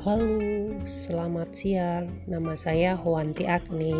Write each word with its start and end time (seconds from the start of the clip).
Halo, 0.00 0.40
selamat 1.04 1.52
siang. 1.52 2.08
Nama 2.24 2.56
saya 2.56 2.96
Hwanti 2.96 3.44
Agni. 3.44 3.92